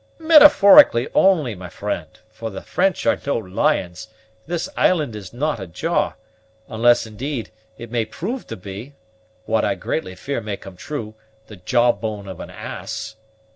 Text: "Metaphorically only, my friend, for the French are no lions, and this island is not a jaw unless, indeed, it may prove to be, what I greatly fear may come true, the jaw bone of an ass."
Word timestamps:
"Metaphorically 0.17 1.07
only, 1.13 1.53
my 1.53 1.69
friend, 1.69 2.07
for 2.27 2.49
the 2.49 2.63
French 2.63 3.05
are 3.05 3.19
no 3.23 3.37
lions, 3.37 4.07
and 4.47 4.51
this 4.55 4.67
island 4.75 5.15
is 5.15 5.31
not 5.31 5.59
a 5.59 5.67
jaw 5.67 6.13
unless, 6.67 7.05
indeed, 7.05 7.51
it 7.77 7.91
may 7.91 8.05
prove 8.05 8.47
to 8.47 8.55
be, 8.57 8.95
what 9.45 9.63
I 9.63 9.75
greatly 9.75 10.15
fear 10.15 10.41
may 10.41 10.57
come 10.57 10.75
true, 10.75 11.13
the 11.45 11.55
jaw 11.57 11.91
bone 11.91 12.27
of 12.27 12.39
an 12.39 12.49
ass." 12.49 13.15